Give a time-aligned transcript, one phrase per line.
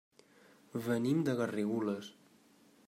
[0.87, 2.13] Venim de Garrigoles.